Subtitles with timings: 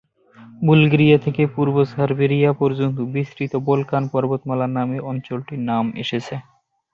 [0.61, 6.35] Bulgaria থেকে পূর্ব Serbia পর্যন্ত বিস্তৃত বলকান পর্বতমালার নামে অঞ্চলটির নাম এসেছে।